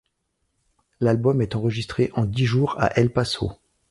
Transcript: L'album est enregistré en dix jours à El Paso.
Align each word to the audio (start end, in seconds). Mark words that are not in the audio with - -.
L'album 0.99 1.43
est 1.43 1.55
enregistré 1.55 2.09
en 2.15 2.25
dix 2.25 2.45
jours 2.47 2.75
à 2.79 2.87
El 2.99 3.13
Paso. 3.13 3.51